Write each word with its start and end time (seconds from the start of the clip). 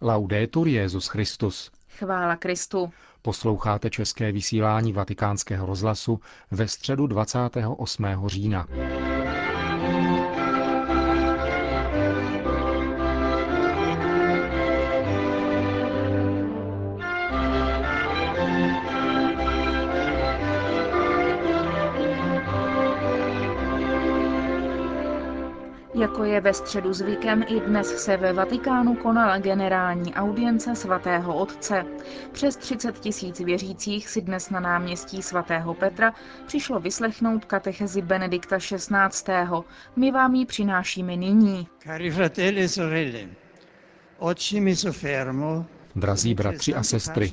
Laudetur 0.00 0.68
Jezus 0.68 1.06
Christus. 1.06 1.70
Chvála 1.98 2.36
Kristu. 2.36 2.90
Posloucháte 3.22 3.90
české 3.90 4.32
vysílání 4.32 4.92
Vatikánského 4.92 5.66
rozhlasu 5.66 6.20
ve 6.50 6.68
středu 6.68 7.06
28. 7.06 8.06
října. 8.26 8.66
Jako 25.98 26.24
je 26.24 26.40
ve 26.40 26.54
středu 26.54 26.92
zvykem, 26.92 27.44
i 27.48 27.60
dnes 27.60 27.86
se 28.04 28.16
ve 28.16 28.32
Vatikánu 28.32 28.94
konala 28.94 29.38
generální 29.38 30.14
audience 30.14 30.74
svatého 30.76 31.36
otce. 31.36 31.84
Přes 32.32 32.56
30 32.56 32.98
tisíc 33.00 33.40
věřících 33.40 34.08
si 34.08 34.20
dnes 34.22 34.50
na 34.50 34.60
náměstí 34.60 35.22
svatého 35.22 35.74
Petra 35.74 36.14
přišlo 36.46 36.80
vyslechnout 36.80 37.44
katechezi 37.44 38.02
Benedikta 38.02 38.58
XVI. 38.58 39.44
My 39.96 40.10
vám 40.10 40.34
ji 40.34 40.46
přinášíme 40.46 41.16
nyní. 41.16 41.66
Cari 41.84 42.10
fratelli 42.10 42.62
e 42.62 42.68
sorelle, 42.68 43.20
oggi 44.18 44.60
mi 44.60 44.76
soffermo 44.76 45.64
Drazí 45.96 46.34
bratři 46.34 46.74
a 46.74 46.82
sestry, 46.82 47.32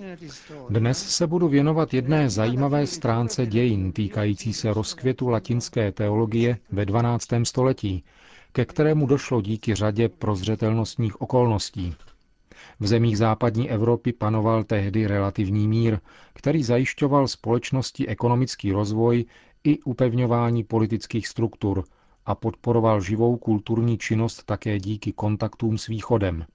dnes 0.70 1.10
se 1.16 1.28
budu 1.28 1.48
věnovat 1.48 1.94
jedné 1.94 2.30
zajímavé 2.30 2.88
stránce 2.88 3.46
dějin 3.46 3.92
týkající 3.92 4.54
se 4.54 4.74
rozkvětu 4.74 5.30
latinské 5.30 5.92
teologie 5.92 6.58
ve 6.72 6.86
12. 6.86 7.28
století, 7.44 8.04
ke 8.56 8.66
kterému 8.66 9.06
došlo 9.08 9.42
díky 9.42 9.76
řadě 9.76 10.10
prozřetelnostních 10.10 11.22
okolností. 11.22 11.94
V 12.80 12.88
zemích 12.88 13.18
západní 13.18 13.72
Evropy 13.72 14.14
panoval 14.14 14.64
tehdy 14.64 15.08
relativní 15.08 15.68
mír, 15.68 16.00
který 16.34 16.64
zajišťoval 16.64 17.28
společnosti 17.28 18.08
ekonomický 18.08 18.72
rozvoj 18.72 19.26
i 19.64 19.80
upevňování 19.80 20.64
politických 20.64 21.28
struktur 21.28 21.84
a 22.26 22.36
podporoval 22.36 23.02
živou 23.02 23.38
kulturní 23.38 23.98
činnost 23.98 24.44
také 24.44 24.80
díky 24.80 25.12
kontaktům 25.12 25.78
s 25.78 25.88
východem. 25.88 26.46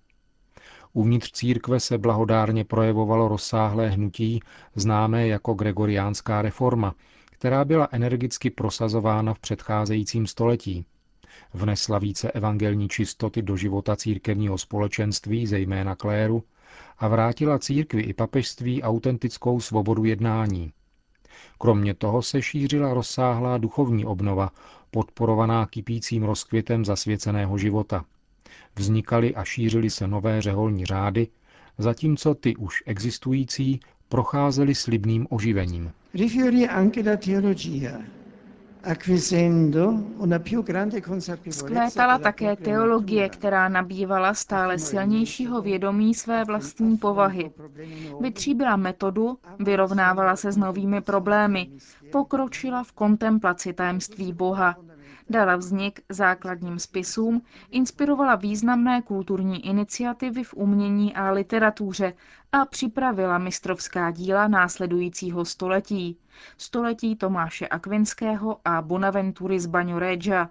Uvnitř 0.93 1.33
církve 1.33 1.81
se 1.81 1.99
blahodárně 1.99 2.65
projevovalo 2.65 3.29
rozsáhlé 3.29 3.89
hnutí, 3.89 4.41
známé 4.75 5.29
jako 5.29 5.55
gregoriánská 5.55 6.43
reforma, 6.43 6.95
která 7.31 7.65
byla 7.65 7.89
energicky 7.91 8.51
prosazována 8.51 9.35
v 9.35 9.39
předcházejícím 9.39 10.27
století 10.27 10.85
vnesla 11.55 11.99
více 11.99 12.31
evangelní 12.31 12.89
čistoty 12.89 13.43
do 13.43 13.57
života 13.57 13.97
církevního 13.97 14.59
společenství, 14.59 15.47
zejména 15.47 15.95
kléru, 15.95 16.43
a 16.99 17.09
vrátila 17.09 17.59
církvi 17.59 18.03
i 18.03 18.15
papežství 18.15 18.83
autentickou 18.83 19.61
svobodu 19.61 20.05
jednání. 20.05 20.73
Kromě 21.59 21.95
toho 21.95 22.23
se 22.23 22.43
šířila 22.43 22.95
rozsáhlá 22.95 23.59
duchovní 23.59 24.05
obnova, 24.05 24.51
podporovaná 24.91 25.67
kypícím 25.67 26.23
rozkvětem 26.23 26.85
zasvěceného 26.85 27.59
života. 27.59 28.05
Vznikaly 28.77 29.35
a 29.35 29.45
šířily 29.45 29.91
se 29.91 30.09
nové 30.09 30.43
řeholní 30.43 30.85
řády, 30.87 31.29
zatímco 31.79 32.35
ty 32.35 32.57
už 32.57 32.83
existující 32.87 33.81
procházely 34.09 34.75
slibným 34.75 35.27
oživením. 35.31 35.93
Vzkvétala 41.51 42.17
della 42.17 42.19
také 42.19 42.57
teologie, 42.57 43.29
která 43.29 43.69
nabývala 43.69 44.35
stále 44.35 44.79
silnějšího 44.79 45.63
vědomí 45.63 46.15
své 46.15 46.45
vlastní 46.45 46.97
povahy. 46.97 47.51
Vytříbila 48.21 48.77
metodu, 48.77 49.39
vyrovnávala 49.59 50.37
se 50.37 50.53
s 50.53 50.57
novými 50.57 51.01
problémy, 51.01 51.71
pokročila 52.13 52.85
v 52.85 52.93
kontemplaci 52.93 53.73
tajemství 53.73 54.33
Boha, 54.33 54.77
dala 55.31 55.57
vznik 55.57 56.01
základním 56.09 56.79
spisům, 56.79 57.43
inspirovala 57.71 58.35
významné 58.35 59.03
kulturní 59.03 59.67
iniciativy 59.67 60.45
v 60.45 60.55
umění 60.55 61.15
a 61.15 61.31
literatuře 61.31 62.13
a 62.53 62.65
připravila 62.65 63.39
mistrovská 63.39 64.11
díla 64.11 64.49
následujícího 64.49 65.45
století. 65.45 66.19
Století 66.57 67.17
Tomáše 67.17 67.69
Akvinského 67.69 68.61
a 68.65 68.83
Bonaventury 68.83 69.61
z 69.61 69.67
Baňoregia. 69.67 70.51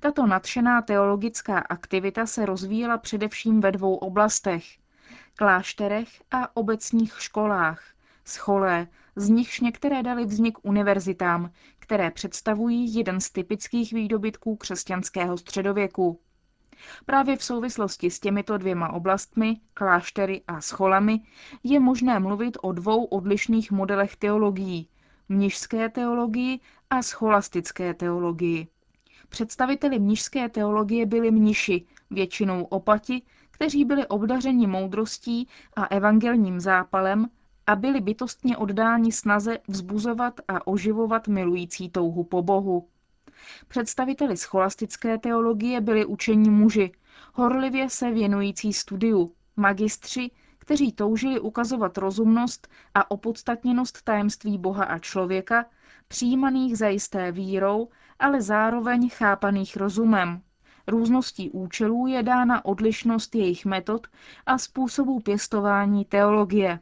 Tato 0.00 0.26
nadšená 0.26 0.82
teologická 0.82 1.58
aktivita 1.58 2.26
se 2.26 2.46
rozvíjela 2.46 2.98
především 2.98 3.60
ve 3.60 3.72
dvou 3.72 3.94
oblastech. 3.94 4.64
Klášterech 5.36 6.08
a 6.30 6.56
obecních 6.56 7.22
školách, 7.22 7.82
scholé, 8.24 8.86
z 9.16 9.28
nichž 9.28 9.60
některé 9.60 10.02
dali 10.02 10.24
vznik 10.24 10.58
univerzitám, 10.62 11.50
které 11.78 12.10
představují 12.10 12.94
jeden 12.94 13.20
z 13.20 13.30
typických 13.30 13.92
výdobytků 13.92 14.56
křesťanského 14.56 15.38
středověku. 15.38 16.20
Právě 17.06 17.36
v 17.36 17.44
souvislosti 17.44 18.10
s 18.10 18.20
těmito 18.20 18.58
dvěma 18.58 18.92
oblastmi, 18.92 19.60
kláštery 19.74 20.42
a 20.48 20.60
scholami, 20.60 21.20
je 21.64 21.80
možné 21.80 22.20
mluvit 22.20 22.58
o 22.62 22.72
dvou 22.72 23.04
odlišných 23.04 23.72
modelech 23.72 24.16
teologií, 24.16 24.88
mnižské 25.28 25.88
teologii 25.88 26.60
a 26.90 27.02
scholastické 27.02 27.94
teologii. 27.94 28.68
Představiteli 29.28 29.98
mnižské 29.98 30.48
teologie 30.48 31.06
byli 31.06 31.30
mniši, 31.30 31.86
většinou 32.10 32.64
opati, 32.64 33.22
kteří 33.50 33.84
byli 33.84 34.06
obdařeni 34.06 34.66
moudrostí 34.66 35.48
a 35.76 35.84
evangelním 35.84 36.60
zápalem 36.60 37.26
a 37.66 37.76
byli 37.76 38.00
bytostně 38.00 38.56
oddáni 38.56 39.12
snaze 39.12 39.58
vzbuzovat 39.68 40.40
a 40.48 40.66
oživovat 40.66 41.28
milující 41.28 41.90
touhu 41.90 42.24
po 42.24 42.42
Bohu. 42.42 42.88
Představiteli 43.68 44.36
scholastické 44.36 45.18
teologie 45.18 45.80
byli 45.80 46.04
učení 46.04 46.50
muži, 46.50 46.92
horlivě 47.34 47.90
se 47.90 48.10
věnující 48.10 48.72
studiu, 48.72 49.32
magistři, 49.56 50.30
kteří 50.58 50.92
toužili 50.92 51.40
ukazovat 51.40 51.98
rozumnost 51.98 52.68
a 52.94 53.10
opodstatněnost 53.10 54.02
tajemství 54.02 54.58
Boha 54.58 54.84
a 54.84 54.98
člověka, 54.98 55.66
přijímaných 56.08 56.78
zajisté 56.78 57.32
vírou, 57.32 57.88
ale 58.18 58.42
zároveň 58.42 59.10
chápaných 59.10 59.76
rozumem. 59.76 60.42
Růzností 60.86 61.50
účelů 61.50 62.06
je 62.06 62.22
dána 62.22 62.64
odlišnost 62.64 63.34
jejich 63.34 63.64
metod 63.64 64.06
a 64.46 64.58
způsobů 64.58 65.20
pěstování 65.20 66.04
teologie. 66.04 66.80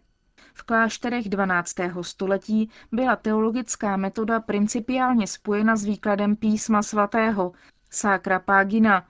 V 0.54 0.62
klášterech 0.62 1.28
12. 1.28 1.74
století 2.02 2.70
byla 2.92 3.16
teologická 3.16 3.96
metoda 3.96 4.40
principiálně 4.40 5.26
spojena 5.26 5.76
s 5.76 5.84
výkladem 5.84 6.36
písma 6.36 6.82
svatého, 6.82 7.52
Sacra 7.90 8.38
Pagina, 8.38 9.06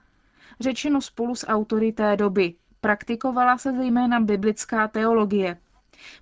řečeno 0.59 1.01
spolu 1.01 1.35
s 1.35 1.47
autory 1.47 1.91
té 1.91 2.17
doby. 2.17 2.53
Praktikovala 2.81 3.57
se 3.57 3.71
zejména 3.71 4.19
biblická 4.19 4.87
teologie. 4.87 5.57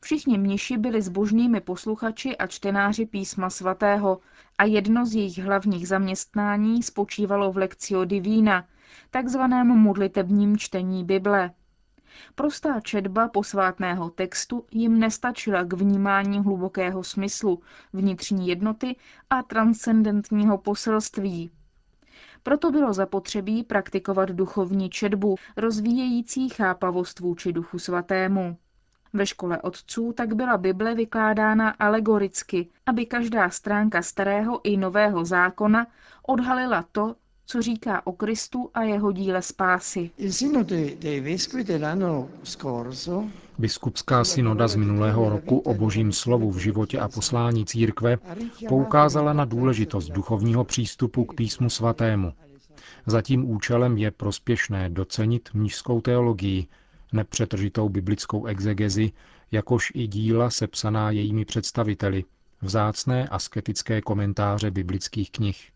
Všichni 0.01 0.37
mniši 0.37 0.77
byli 0.77 1.01
zbožnými 1.01 1.61
posluchači 1.61 2.37
a 2.37 2.47
čtenáři 2.47 3.05
písma 3.05 3.49
svatého 3.49 4.19
a 4.57 4.63
jedno 4.63 5.05
z 5.05 5.15
jejich 5.15 5.37
hlavních 5.37 5.87
zaměstnání 5.87 6.83
spočívalo 6.83 7.51
v 7.51 7.57
lekcio 7.57 8.05
divina, 8.05 8.65
takzvaném 9.11 9.67
modlitebním 9.67 10.57
čtení 10.57 11.03
Bible. 11.05 11.51
Prostá 12.35 12.79
četba 12.79 13.27
posvátného 13.27 14.09
textu 14.09 14.65
jim 14.71 14.99
nestačila 14.99 15.63
k 15.63 15.73
vnímání 15.73 16.39
hlubokého 16.39 17.03
smyslu, 17.03 17.61
vnitřní 17.93 18.47
jednoty 18.47 18.95
a 19.29 19.43
transcendentního 19.43 20.57
poselství. 20.57 21.51
Proto 22.43 22.71
bylo 22.71 22.93
zapotřebí 22.93 23.63
praktikovat 23.63 24.29
duchovní 24.29 24.89
četbu, 24.89 25.35
rozvíjející 25.57 26.49
chápavost 26.49 27.19
vůči 27.19 27.53
duchu 27.53 27.79
svatému. 27.79 28.57
Ve 29.13 29.25
škole 29.25 29.61
otců 29.61 30.13
tak 30.13 30.33
byla 30.33 30.57
Bible 30.57 30.95
vykládána 30.95 31.69
alegoricky, 31.69 32.69
aby 32.85 33.05
každá 33.05 33.49
stránka 33.49 34.01
starého 34.01 34.61
i 34.63 34.77
nového 34.77 35.25
zákona 35.25 35.87
odhalila 36.27 36.85
to, 36.91 37.15
co 37.45 37.61
říká 37.61 38.07
o 38.07 38.11
Kristu 38.11 38.69
a 38.73 38.81
jeho 38.81 39.11
díle 39.11 39.41
spásy. 39.41 40.11
Biskupská 43.57 44.23
synoda 44.23 44.67
z 44.67 44.75
minulého 44.75 45.29
roku 45.29 45.59
o 45.59 45.73
božím 45.73 46.11
slovu 46.11 46.51
v 46.51 46.57
životě 46.57 46.99
a 46.99 47.07
poslání 47.07 47.65
církve 47.65 48.17
poukázala 48.67 49.33
na 49.33 49.45
důležitost 49.45 50.09
duchovního 50.09 50.63
přístupu 50.63 51.25
k 51.25 51.35
písmu 51.35 51.69
svatému. 51.69 52.33
Za 53.05 53.21
tím 53.21 53.49
účelem 53.49 53.97
je 53.97 54.11
prospěšné 54.11 54.89
docenit 54.89 55.49
mnižskou 55.53 56.01
teologii, 56.01 56.67
nepřetržitou 57.13 57.89
biblickou 57.89 58.45
exegezi, 58.45 59.11
jakož 59.51 59.91
i 59.95 60.07
díla 60.07 60.49
sepsaná 60.49 61.11
jejími 61.11 61.45
představiteli, 61.45 62.23
vzácné 62.61 63.27
asketické 63.27 64.01
komentáře 64.01 64.71
biblických 64.71 65.31
knih. 65.31 65.72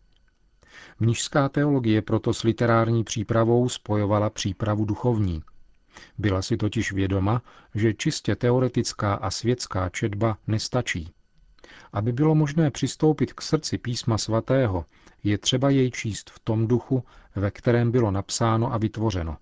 Mnižská 1.00 1.48
teologie 1.48 2.02
proto 2.02 2.34
s 2.34 2.42
literární 2.42 3.04
přípravou 3.04 3.68
spojovala 3.68 4.30
přípravu 4.30 4.84
duchovní. 4.84 5.42
Byla 6.18 6.42
si 6.42 6.56
totiž 6.56 6.92
vědoma, 6.92 7.42
že 7.74 7.94
čistě 7.94 8.36
teoretická 8.36 9.14
a 9.14 9.30
světská 9.30 9.88
četba 9.88 10.38
nestačí. 10.46 11.12
Aby 11.92 12.12
bylo 12.12 12.34
možné 12.34 12.70
přistoupit 12.70 13.32
k 13.32 13.42
srdci 13.42 13.78
písma 13.78 14.18
svatého, 14.18 14.84
je 15.24 15.38
třeba 15.38 15.70
jej 15.70 15.90
číst 15.90 16.30
v 16.30 16.38
tom 16.38 16.66
duchu, 16.66 17.04
ve 17.36 17.50
kterém 17.50 17.90
bylo 17.90 18.10
napsáno 18.10 18.72
a 18.72 18.78
vytvořeno. 18.78 19.36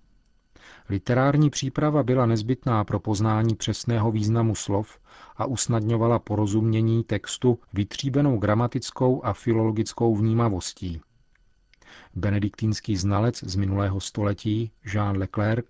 Literární 0.89 1.49
příprava 1.49 2.03
byla 2.03 2.25
nezbytná 2.25 2.83
pro 2.83 2.99
poznání 2.99 3.55
přesného 3.55 4.11
významu 4.11 4.55
slov 4.55 4.99
a 5.37 5.45
usnadňovala 5.45 6.19
porozumění 6.19 7.03
textu 7.03 7.59
vytříbenou 7.73 8.37
gramatickou 8.37 9.25
a 9.25 9.33
filologickou 9.33 10.15
vnímavostí. 10.15 11.01
Benediktínský 12.15 12.97
znalec 12.97 13.43
z 13.43 13.55
minulého 13.55 13.99
století 13.99 14.71
Jean 14.93 15.17
Leclerc 15.17 15.65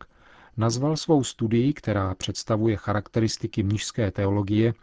nazval 0.58 0.98
svou 0.98 1.24
studii, 1.24 1.74
která 1.74 2.16
představuje 2.16 2.78
charakteristiky 2.78 3.64
mnižské 3.64 4.12
teologie, 4.12 4.74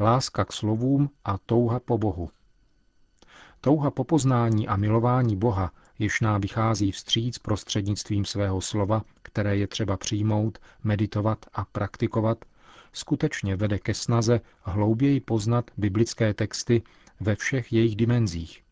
láska 0.00 0.44
k 0.44 0.52
slovům 0.52 1.10
a 1.24 1.38
touha 1.38 1.80
po 1.80 1.98
Bohu. 1.98 2.30
Touha 3.60 3.90
po 3.90 4.04
poznání 4.04 4.68
a 4.68 4.76
milování 4.76 5.36
Boha, 5.36 5.72
jež 5.98 6.20
nám 6.20 6.40
vychází 6.40 6.92
vstříc 6.92 7.38
prostřednictvím 7.38 8.24
svého 8.24 8.60
slova, 8.60 9.02
které 9.22 9.56
je 9.56 9.66
třeba 9.66 9.96
přijmout, 9.96 10.58
meditovat 10.84 11.46
a 11.54 11.64
praktikovat, 11.64 12.44
skutečně 12.92 13.56
vede 13.56 13.78
ke 13.78 13.94
snaze 13.94 14.40
hlouběji 14.62 15.20
poznat 15.20 15.70
biblické 15.76 16.34
texty 16.34 16.82
ve 17.20 17.36
všech 17.36 17.72
jejich 17.72 17.96
dimenzích. 17.96 18.62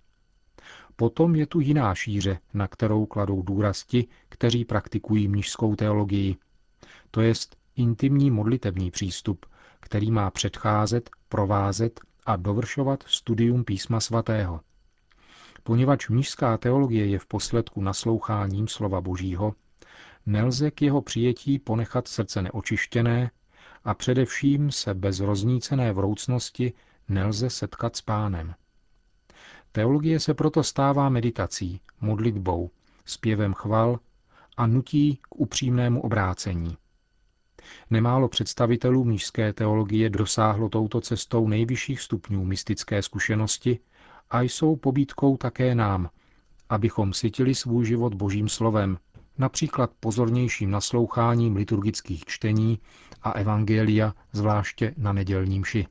Potom 0.96 1.34
je 1.34 1.46
tu 1.46 1.60
jiná 1.60 1.94
šíře, 1.94 2.38
na 2.54 2.69
kterou 2.69 3.06
kladou 3.06 3.43
důraz 3.43 3.84
ti, 3.84 4.06
kteří 4.28 4.64
praktikují 4.64 5.28
mnižskou 5.28 5.76
teologii. 5.76 6.37
To 7.10 7.20
jest 7.20 7.56
intimní 7.76 8.31
modlitební 8.31 8.90
přístup, 8.90 9.46
který 9.81 10.10
má 10.10 10.31
předcházet, 10.31 11.10
provázet 11.28 12.00
a 12.26 12.37
dovršovat 12.37 13.04
studium 13.06 13.64
písma 13.64 14.00
svatého. 14.00 14.60
Poněvadž 15.62 16.08
mnižská 16.08 16.58
teologie 16.58 17.06
je 17.06 17.19
v 17.19 17.26
posledku 17.26 17.82
nasloucháním 17.82 18.69
slova 18.69 19.00
Božího, 19.00 19.54
nelze 20.26 20.70
k 20.70 20.82
jeho 20.82 21.02
přijetí 21.02 21.58
ponechat 21.58 22.08
srdce 22.08 22.42
neočištěné 22.42 23.31
a 23.84 23.94
především 23.94 24.70
se 24.70 24.94
bez 24.94 25.20
roznícené 25.20 25.92
vroucnosti 25.92 26.72
nelze 27.08 27.50
setkat 27.50 27.96
s 27.96 28.02
pánem. 28.02 28.54
Teologie 29.76 30.20
se 30.20 30.34
proto 30.34 30.62
stává 30.62 31.08
meditací, 31.08 31.81
modlitbou, 32.00 32.70
zpěvem 33.05 33.55
chval 33.55 33.99
a 34.56 34.67
nutí 34.67 35.17
k 35.23 35.37
upřímnému 35.37 36.02
obrácení. 36.02 36.76
Nemálo 37.90 38.28
představitelů 38.28 39.05
mnižské 39.05 39.52
teologie 39.52 40.11
dosáhlo 40.11 40.69
touto 40.69 41.00
cestou 41.00 41.49
nejvyšších 41.49 42.00
stupňů 42.00 42.44
mystické 42.44 43.02
zkušenosti 43.02 43.78
a 44.31 44.43
jsou 44.43 44.76
pobídkou 44.76 45.37
také 45.37 45.75
nám, 45.75 46.11
abychom 46.69 47.12
sytili 47.12 47.55
svůj 47.55 47.87
život 47.87 48.14
božím 48.14 48.49
slovem, 48.49 48.99
například 49.38 49.90
pozornějším 50.00 50.70
nasloucháním 50.70 51.56
liturgických 51.56 52.25
čtení 52.25 52.78
a 53.23 53.31
evangelia, 53.31 54.14
zvláště 54.32 54.94
na 54.96 55.12
nedělním 55.12 55.64
ši. 55.64 55.87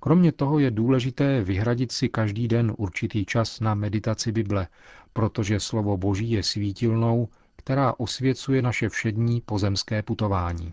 Kromě 0.00 0.32
toho 0.32 0.58
je 0.58 0.70
důležité 0.70 1.42
vyhradit 1.44 1.92
si 1.92 2.08
každý 2.08 2.48
den 2.48 2.74
určitý 2.78 3.24
čas 3.24 3.60
na 3.60 3.74
meditaci 3.74 4.32
Bible, 4.32 4.68
protože 5.12 5.60
slovo 5.60 5.96
Boží 5.96 6.30
je 6.30 6.42
svítilnou, 6.42 7.28
která 7.68 7.94
osvěcuje 7.98 8.62
naše 8.62 8.88
všední 8.88 9.40
pozemské 9.40 10.02
putování. 10.02 10.72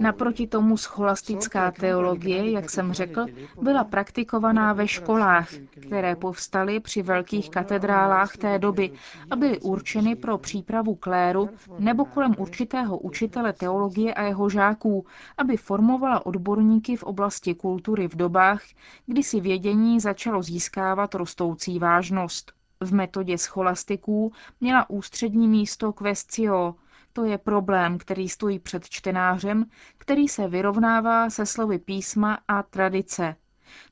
Naproti 0.00 0.46
tomu 0.46 0.76
scholastická 0.76 1.70
teologie, 1.70 2.50
jak 2.50 2.70
jsem 2.70 2.92
řekl, 2.92 3.26
byla 3.62 3.84
praktikovaná 3.84 4.72
ve 4.72 4.88
školách, 4.88 5.48
které 5.86 6.16
povstaly 6.16 6.80
při 6.80 7.02
velkých 7.02 7.50
katedrálách 7.50 8.36
té 8.36 8.58
doby 8.58 8.90
a 9.30 9.36
byly 9.36 9.60
určeny 9.60 10.16
pro 10.16 10.38
přípravu 10.38 10.94
kléru 10.94 11.50
nebo 11.78 12.04
kolem 12.04 12.34
určitého 12.38 12.98
učitele 12.98 13.52
teologie 13.52 14.14
a 14.14 14.22
jeho 14.22 14.48
žáků, 14.48 15.06
aby 15.38 15.56
formovala 15.56 16.26
odborníky 16.26 16.96
v 16.96 17.02
oblasti 17.02 17.54
kultury 17.54 18.08
v 18.08 18.16
dobách, 18.16 18.62
kdy 19.06 19.22
si 19.22 19.40
vědění 19.40 20.00
začalo 20.00 20.42
získávat 20.42 21.14
rostoucí 21.14 21.78
vážnost 21.78 22.21
věrnost. 22.22 22.52
V 22.80 22.94
metodě 22.94 23.38
scholastiků 23.38 24.32
měla 24.60 24.90
ústřední 24.90 25.48
místo 25.48 25.92
questio, 25.92 26.74
to 27.12 27.24
je 27.24 27.38
problém, 27.38 27.98
který 27.98 28.28
stojí 28.28 28.58
před 28.58 28.88
čtenářem, 28.88 29.64
který 29.98 30.28
se 30.28 30.48
vyrovnává 30.48 31.30
se 31.30 31.46
slovy 31.46 31.78
písma 31.78 32.38
a 32.48 32.62
tradice. 32.62 33.36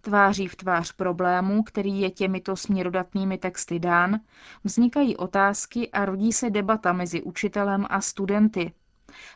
Tváří 0.01 0.49
v 0.49 0.57
tvář 0.57 0.93
problému, 0.93 1.63
který 1.63 2.01
je 2.01 2.11
těmito 2.11 2.57
směrodatnými 2.57 3.39
texty 3.39 3.79
dán, 3.79 4.21
vznikají 4.65 5.17
otázky 5.17 5.91
a 5.91 6.05
rodí 6.05 6.33
se 6.33 6.51
debata 6.51 6.93
mezi 6.93 7.23
učitelem 7.23 7.87
a 7.91 8.01
studenty. 8.01 8.73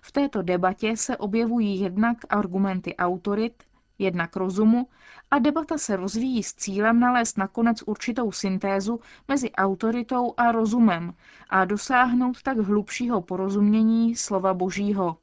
V 0.02 0.12
této 0.12 0.42
debatě 0.42 0.96
se 0.96 1.16
objevují 1.16 1.80
jednak 1.80 2.16
argumenty 2.28 2.96
autorit, 2.96 3.62
jednak 3.98 4.36
rozumu 4.36 4.88
a 5.30 5.38
debata 5.38 5.78
se 5.78 5.96
rozvíjí 5.96 6.42
s 6.42 6.54
cílem 6.54 7.00
nalézt 7.00 7.38
nakonec 7.38 7.82
určitou 7.86 8.32
syntézu 8.32 9.00
mezi 9.28 9.52
autoritou 9.52 10.34
a 10.36 10.52
rozumem 10.52 11.14
a 11.50 11.64
dosáhnout 11.64 12.42
tak 12.42 12.58
hlubšího 12.58 13.22
porozumění 13.22 14.16
slova 14.16 14.54
Božího. 14.54 15.16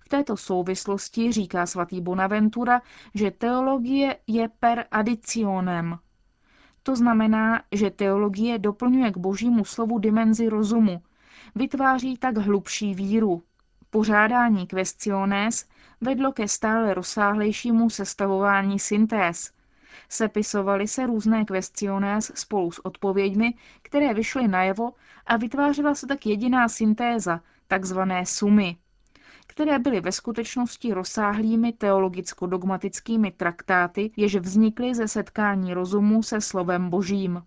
V 0.00 0.08
této 0.08 0.36
souvislosti 0.36 1.32
říká 1.32 1.66
svatý 1.66 2.00
Bonaventura, 2.00 2.82
že 3.14 3.30
teologie 3.30 4.16
je 4.26 4.48
per 4.60 4.84
additionem. 4.90 5.98
To 6.82 6.96
znamená, 6.96 7.62
že 7.72 7.90
teologie 7.90 8.58
doplňuje 8.58 9.10
k 9.10 9.16
božímu 9.16 9.64
slovu 9.64 9.98
dimenzi 9.98 10.48
rozumu, 10.48 11.02
vytváří 11.54 12.16
tak 12.16 12.36
hlubší 12.36 12.94
víru, 12.94 13.42
Pořádání 13.90 14.66
questiones 14.66 15.68
vedlo 16.00 16.32
ke 16.32 16.48
stále 16.48 16.94
rozsáhlejšímu 16.94 17.90
sestavování 17.90 18.78
syntéz. 18.78 19.52
Sepisovaly 20.08 20.88
se 20.88 21.06
různé 21.06 21.44
questiones 21.44 22.32
spolu 22.34 22.72
s 22.72 22.86
odpověďmi, 22.86 23.54
které 23.82 24.14
vyšly 24.14 24.48
najevo 24.48 24.92
a 25.26 25.36
vytvářela 25.36 25.94
se 25.94 26.06
tak 26.06 26.26
jediná 26.26 26.68
syntéza, 26.68 27.40
takzvané 27.68 28.26
sumy, 28.26 28.76
které 29.46 29.78
byly 29.78 30.00
ve 30.00 30.12
skutečnosti 30.12 30.92
rozsáhlými 30.92 31.72
teologicko-dogmatickými 31.72 33.32
traktáty, 33.32 34.10
jež 34.16 34.36
vznikly 34.36 34.94
ze 34.94 35.08
setkání 35.08 35.74
rozumu 35.74 36.22
se 36.22 36.40
slovem 36.40 36.90
božím. 36.90 37.42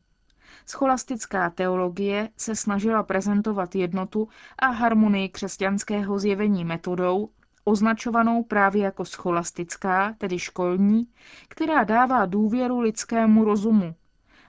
Scholastická 0.65 1.49
teologie 1.49 2.29
se 2.37 2.55
snažila 2.55 3.03
prezentovat 3.03 3.75
jednotu 3.75 4.27
a 4.59 4.65
harmonii 4.67 5.29
křesťanského 5.29 6.19
zjevení 6.19 6.65
metodou, 6.65 7.29
označovanou 7.63 8.43
právě 8.43 8.83
jako 8.83 9.05
scholastická, 9.05 10.13
tedy 10.17 10.39
školní, 10.39 11.07
která 11.47 11.83
dává 11.83 12.25
důvěru 12.25 12.79
lidskému 12.79 13.43
rozumu. 13.43 13.95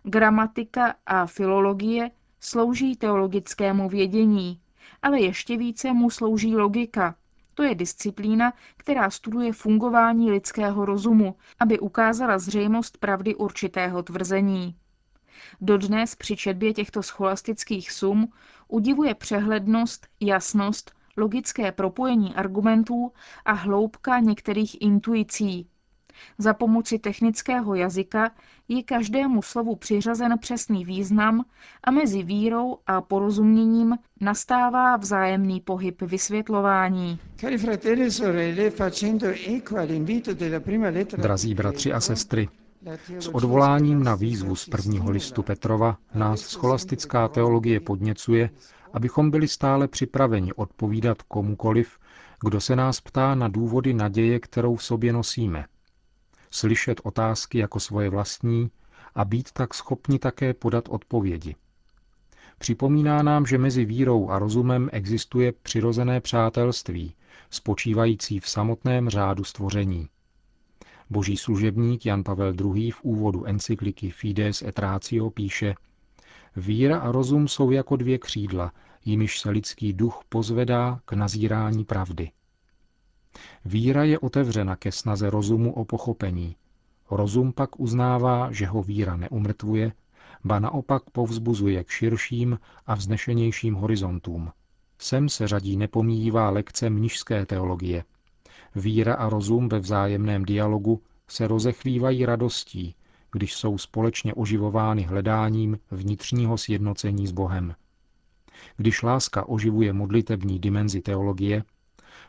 Gramatika 0.03 0.95
a 1.07 1.27
filologie 1.27 2.11
slouží 2.41 2.97
teologickému 2.97 3.89
vědění, 3.89 4.61
ale 5.03 5.21
ještě 5.21 5.57
více 5.57 5.93
mu 5.93 6.11
slouží 6.11 6.57
logika. 6.57 7.15
To 7.55 7.63
je 7.63 7.75
disciplína, 7.75 8.53
která 8.77 9.11
studuje 9.11 9.53
fungování 9.53 10.31
lidského 10.31 10.85
rozumu, 10.85 11.37
aby 11.61 11.79
ukázala 11.79 12.39
zřejmost 12.39 12.99
pravdy 12.99 13.35
určitého 13.35 14.03
tvrzení. 14.03 14.77
Dodnes 15.61 16.15
při 16.15 16.37
četbě 16.37 16.75
těchto 16.75 17.03
scholastických 17.03 17.91
sum 17.93 18.33
udivuje 18.69 19.15
přehlednost, 19.15 20.07
jasnost, 20.21 20.93
logické 21.17 21.73
propojení 21.73 22.35
argumentů 22.35 23.13
a 23.45 23.53
hloubka 23.53 24.19
některých 24.19 24.83
intuicí. 24.83 25.67
Za 26.39 26.55
pomoci 26.55 26.99
technického 26.99 27.75
jazyka 27.75 28.31
je 28.69 28.83
každému 28.83 29.43
slovu 29.43 29.77
přiřazen 29.77 30.39
přesný 30.39 30.85
význam 30.85 31.45
a 31.85 31.91
mezi 31.91 32.23
vírou 32.23 32.79
a 32.87 33.01
porozuměním 33.01 33.97
nastává 34.21 34.97
vzájemný 34.97 35.61
pohyb 35.61 36.03
vysvětlování. 36.03 37.19
Drazí 41.17 41.55
bratři 41.55 41.93
a 41.93 42.01
sestry, 42.01 42.49
s 43.19 43.29
odvoláním 43.29 44.05
na 44.05 44.15
výzvu 44.15 44.57
z 44.57 44.69
prvního 44.69 45.11
listu 45.11 45.43
Petrova 45.43 45.97
nás 46.15 46.41
scholastická 46.41 47.29
teologie 47.29 47.81
podněcuje, 47.81 48.51
abychom 48.93 49.31
byli 49.31 49.49
stále 49.49 49.89
připraveni 49.89 50.53
odpovídat 50.53 51.23
komukoliv, 51.23 51.99
kdo 52.45 52.61
se 52.61 52.77
nás 52.77 53.01
ptá 53.01 53.35
na 53.35 53.49
důvody 53.49 53.95
naděje, 53.95 54.41
kterou 54.41 54.77
v 54.77 54.85
sobě 54.85 55.13
nosíme. 55.13 55.65
Slyšet 56.51 57.01
otázky 57.05 57.59
jako 57.59 57.81
svoje 57.81 58.11
vlastní 58.11 58.71
a 59.15 59.25
být 59.25 59.53
tak 59.53 59.75
schopni 59.75 60.19
také 60.19 60.55
podat 60.55 60.85
odpovědi. 60.89 61.57
Připomíná 62.59 63.23
nám, 63.23 63.47
že 63.47 63.59
mezi 63.59 63.85
vírou 63.85 64.31
a 64.31 64.39
rozumem 64.39 64.89
existuje 64.93 65.53
přirozené 65.53 66.21
přátelství, 66.21 67.15
spočívající 67.51 68.41
v 68.41 68.49
samotném 68.49 69.09
řádu 69.09 69.45
stvoření. 69.45 70.09
Boží 71.11 71.37
služebník 71.37 72.07
Jan 72.07 72.25
Pavel 72.25 72.55
II. 72.61 72.91
v 72.91 73.03
úvodu 73.03 73.45
encykliky 73.45 74.11
Fides 74.11 74.63
et 74.63 74.79
Ratio 74.79 75.31
píše 75.31 75.75
Víra 76.57 76.99
a 76.99 77.13
rozum 77.13 77.49
jsou 77.49 77.71
jako 77.71 77.97
dvě 77.97 78.19
křídla, 78.19 78.73
jimiž 79.05 79.41
se 79.41 79.51
lidský 79.51 79.93
duch 79.93 80.21
pozvedá 80.29 81.01
k 81.05 81.13
nazírání 81.13 81.85
pravdy. 81.85 82.31
Víra 83.65 84.05
je 84.05 84.19
otevřena 84.19 84.77
ke 84.77 84.93
snaze 84.93 85.31
rozumu 85.31 85.73
o 85.73 85.85
pochopení. 85.85 86.57
Rozum 87.11 87.53
pak 87.53 87.81
uznává, 87.81 88.53
že 88.53 88.67
ho 88.67 88.83
víra 88.83 89.17
neumrtvuje, 89.17 89.93
ba 90.45 90.59
naopak 90.59 91.11
povzbuzuje 91.11 91.85
k 91.85 91.89
širším 91.89 92.59
a 92.87 92.95
vznešenějším 92.95 93.75
horizontům. 93.75 94.51
Sem 94.99 95.29
se 95.29 95.49
řadí 95.49 95.77
nepomíjivá 95.77 96.51
lekce 96.51 96.91
mnižské 96.91 97.47
teologie. 97.47 98.05
Víra 98.75 99.15
a 99.15 99.29
rozum 99.29 99.69
ve 99.69 99.79
vzájemném 99.79 100.45
dialogu 100.45 101.03
se 101.29 101.47
rozechvívají 101.47 102.27
radostí, 102.27 102.95
když 103.33 103.55
jsou 103.55 103.79
společně 103.79 104.35
oživovány 104.35 105.03
hledáním 105.03 105.79
vnitřního 105.91 106.59
sjednocení 106.59 107.27
s 107.27 107.33
Bohem. 107.33 107.75
Když 108.77 109.03
láska 109.03 109.49
oživuje 109.49 109.93
modlitební 109.93 110.59
dimenzi 110.59 111.01
teologie, 111.01 111.65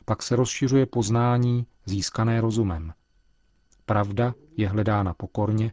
pak 0.06 0.24
se 0.24 0.36
rozšiřuje 0.36 0.86
poznání 0.86 1.66
získané 1.86 2.42
rozumem. 2.42 2.94
Pravda 3.86 4.34
je 4.58 4.70
hledána 4.70 5.14
pokorně, 5.14 5.72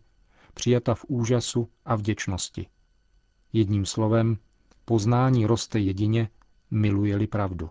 přijata 0.55 0.95
v 0.95 1.05
úžasu 1.09 1.69
a 1.85 1.97
vděčnosti. 1.97 2.67
Jedním 3.53 3.87
slovem, 3.87 4.39
poznání 4.85 5.47
roste 5.47 5.79
jedině, 5.79 6.29
miluje-li 6.71 7.27
pravdu. 7.27 7.71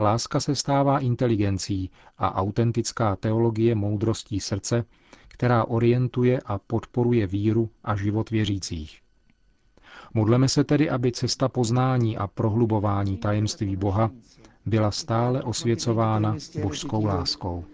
Láska 0.00 0.40
se 0.40 0.54
stává 0.54 0.98
inteligencí 0.98 1.90
a 2.18 2.34
autentická 2.34 3.16
teologie 3.16 3.74
moudrostí 3.74 4.40
srdce, 4.40 4.84
která 5.28 5.64
orientuje 5.64 6.40
a 6.44 6.58
podporuje 6.58 7.26
víru 7.26 7.70
a 7.84 7.96
život 7.96 8.30
věřících. 8.30 8.98
Modleme 10.14 10.48
se 10.48 10.64
tedy, 10.64 10.90
aby 10.90 11.12
cesta 11.12 11.48
poznání 11.48 12.16
a 12.18 12.26
prohlubování 12.26 13.16
tajemství 13.16 13.76
Boha 13.76 14.10
byla 14.66 14.90
stále 14.90 15.42
osvěcována 15.42 16.36
božskou 16.62 17.04
láskou. 17.04 17.64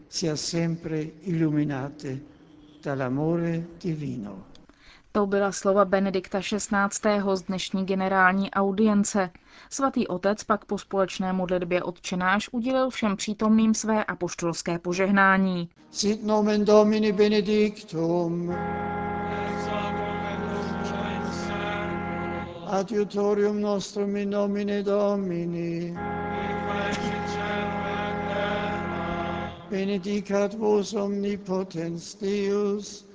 To 5.16 5.26
byla 5.26 5.52
slova 5.52 5.84
Benedikta 5.84 6.40
XVI. 6.40 7.20
z 7.34 7.42
dnešní 7.42 7.86
generální 7.86 8.50
audience. 8.50 9.30
Svatý 9.70 10.06
otec 10.06 10.44
pak 10.44 10.64
po 10.64 10.78
společné 10.78 11.32
modlitbě 11.32 11.82
odčenáš 11.82 12.48
udělil 12.52 12.90
všem 12.90 13.16
přítomným 13.16 13.74
své 13.74 14.04
apoštolské 14.04 14.78
požehnání. 14.78 15.68
Sit 15.90 16.24
nomen 16.24 16.64
Domini 16.64 17.12
benedictum. 17.12 18.54
Adiutorium 22.66 23.60
nostrum 23.60 24.16
in 24.16 24.30
nomine 24.30 24.82
Domini. 24.82 25.96
Benedicat 29.70 30.54
vos 30.54 30.94
omnipotens 30.94 32.14
Deus, 32.14 33.06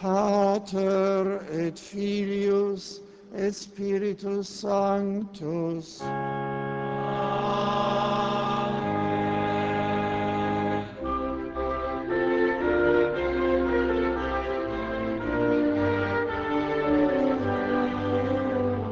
Pater 0.00 1.40
et 1.52 1.78
Filius 1.78 3.02
et 3.34 3.52
Spiritus 3.52 4.48
Sanctus. 4.48 6.02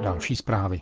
Další 0.03 0.37
zprávy. 0.37 0.81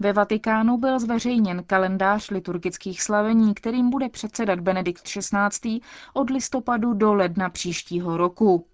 Ve 0.00 0.12
Vatikánu 0.12 0.76
byl 0.78 0.98
zveřejněn 0.98 1.64
kalendář 1.66 2.30
liturgických 2.30 3.02
slavení, 3.02 3.54
kterým 3.54 3.90
bude 3.90 4.08
předsedat 4.08 4.60
Benedikt 4.60 5.02
XVI. 5.02 5.80
od 6.14 6.30
listopadu 6.30 6.92
do 6.92 7.14
ledna 7.14 7.50
příštího 7.50 8.16
roku. 8.16 8.66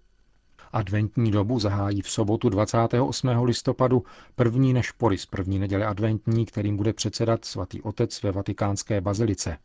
Adventní 0.75 1.31
dobu 1.31 1.59
zahájí 1.59 2.01
v 2.01 2.09
sobotu 2.09 2.49
28. 2.49 3.27
listopadu 3.43 4.03
první 4.35 4.73
nešpory 4.73 5.17
z 5.17 5.25
první 5.25 5.59
neděle 5.59 5.85
adventní, 5.85 6.45
kterým 6.45 6.77
bude 6.77 6.93
předsedat 6.93 7.45
svatý 7.45 7.81
otec 7.81 8.23
ve 8.23 8.31
vatikánské 8.31 9.01
bazilice. 9.01 9.57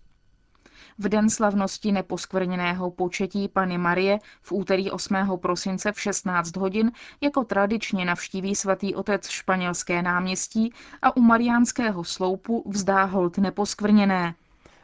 V 0.98 1.08
den 1.08 1.30
slavnosti 1.30 1.92
neposkvrněného 1.92 2.90
početí 2.90 3.48
Pany 3.48 3.78
Marie 3.78 4.18
v 4.42 4.52
úterý 4.52 4.90
8. 4.90 5.16
prosince 5.36 5.92
v 5.92 6.00
16 6.00 6.56
hodin 6.56 6.92
jako 7.20 7.44
tradičně 7.44 8.04
navštíví 8.04 8.54
svatý 8.54 8.94
otec 8.94 9.28
španělské 9.28 10.02
náměstí 10.02 10.72
a 11.02 11.16
u 11.16 11.20
mariánského 11.20 12.04
sloupu 12.04 12.64
vzdá 12.66 13.04
hold 13.04 13.38
neposkvrněné. 13.38 14.34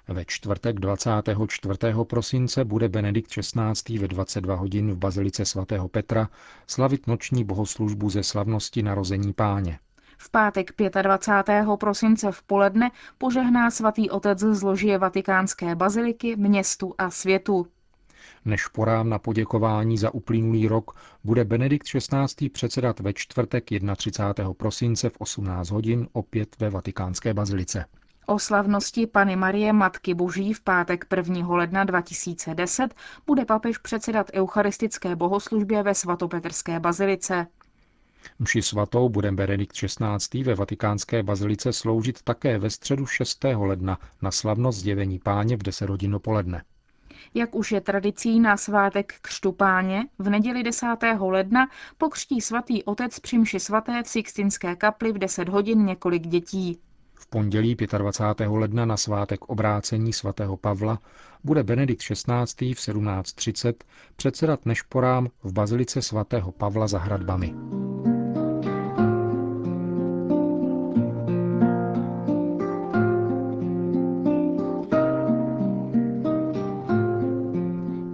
Ve 0.09 0.25
čtvrtek 0.25 0.81
24. 0.81 1.79
prosince 2.05 2.65
bude 2.65 2.89
Benedikt 2.89 3.31
XVI. 3.31 3.99
ve 3.99 4.09
22 4.09 4.55
hodin 4.55 4.93
v 4.93 4.97
Bazilice 4.97 5.45
svatého 5.45 5.89
Petra 5.89 6.29
slavit 6.67 7.07
noční 7.07 7.45
bohoslužbu 7.45 8.11
ze 8.11 8.23
slavnosti 8.23 8.83
narození 8.83 9.33
páně. 9.33 9.79
V 10.19 10.31
pátek 10.31 10.71
25. 11.03 11.67
prosince 11.81 12.33
v 12.33 12.43
poledne 12.43 12.91
požehná 13.19 13.71
svatý 13.71 14.11
otec 14.11 14.39
zložie 14.39 14.99
vatikánské 14.99 15.75
baziliky 15.75 16.37
městu 16.37 16.95
a 16.99 17.11
světu. 17.11 17.67
Než 18.45 18.67
porám 18.67 19.09
na 19.09 19.19
poděkování 19.19 19.99
za 19.99 20.15
uplynulý 20.15 20.69
rok 20.69 20.97
bude 21.25 21.45
Benedikt 21.45 21.87
XVI. 21.87 22.49
předsedat 22.49 23.01
ve 23.01 23.13
čtvrtek 23.13 23.65
31. 23.97 24.55
prosince 24.55 25.11
v 25.11 25.17
18 25.19 25.71
hodin 25.71 26.09
opět 26.13 26.57
ve 26.61 26.71
vatikánské 26.71 27.35
bazilice. 27.35 27.85
O 28.29 28.39
slavnosti 28.39 29.07
Pany 29.07 29.37
Marie 29.37 29.73
Matky 29.73 30.15
Boží 30.15 30.53
v 30.53 30.61
pátek 30.61 31.07
1. 31.17 31.49
ledna 31.49 31.85
2010 31.85 32.95
bude 33.27 33.45
papež 33.45 33.79
předsedat 33.79 34.31
eucharistické 34.35 35.17
bohoslužbě 35.17 35.83
ve 35.83 35.95
svatopetrské 35.95 36.81
bazilice. 36.81 37.47
Mši 38.39 38.63
svatou 38.63 39.09
bude 39.09 39.33
Benedikt 39.33 39.73
XVI. 39.73 40.43
ve 40.43 40.55
vatikánské 40.55 41.23
bazilice 41.23 41.73
sloužit 41.73 42.23
také 42.23 42.59
ve 42.59 42.71
středu 42.71 43.07
6. 43.07 43.45
ledna 43.45 43.99
na 44.23 44.31
slavnost 44.31 44.79
zjevení 44.79 45.19
páně 45.19 45.57
v 45.57 45.63
10 45.63 45.91
hodin 45.91 46.11
dopoledne. 46.11 46.63
Jak 47.35 47.55
už 47.55 47.73
je 47.73 47.81
tradicí 47.81 48.41
na 48.41 48.57
svátek 48.57 49.15
křtu 49.23 49.53
páně, 49.53 50.05
v 50.19 50.31
neděli 50.31 50.63
10. 50.63 50.87
ledna 51.21 51.69
pokřtí 51.99 52.41
svatý 52.41 52.85
otec 52.85 53.19
při 53.21 53.39
mši 53.39 53.61
svaté 53.61 54.03
v 54.03 54.09
Sixtinské 54.09 54.77
kapli 54.77 55.13
v 55.13 55.19
10 55.19 55.49
hodin 55.49 55.85
několik 55.85 56.27
dětí. 56.27 56.81
V 57.19 57.27
pondělí 57.27 57.77
25. 57.99 58.49
ledna 58.49 58.85
na 58.85 58.97
svátek 58.97 59.45
obrácení 59.45 60.13
svatého 60.13 60.57
Pavla 60.57 60.99
bude 61.45 61.63
Benedikt 61.63 62.03
XVI. 62.03 62.75
v 62.75 62.79
17.30 62.79 63.75
předsedat 64.17 64.67
nešporám 64.67 65.29
v 65.43 65.53
bazilice 65.53 66.03
svatého 66.03 66.53
Pavla 66.53 66.87
za 66.87 66.99
hradbami. 66.99 67.55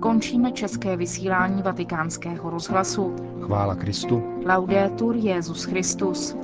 Končíme 0.01 0.53
české 0.53 0.97
vysílání 0.97 1.63
vatikánského 1.63 2.51
rozhlasu. 2.51 3.17
Chvála 3.41 3.75
Kristu. 3.75 4.23
Laudetur 4.47 5.17
Jezus 5.17 5.65
Christus. 5.65 6.37